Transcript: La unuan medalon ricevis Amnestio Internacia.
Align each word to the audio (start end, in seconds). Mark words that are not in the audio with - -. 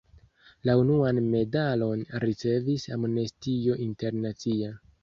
La 0.69 0.73
unuan 0.83 1.19
medalon 1.35 2.01
ricevis 2.27 2.89
Amnestio 2.99 3.79
Internacia. 3.89 4.79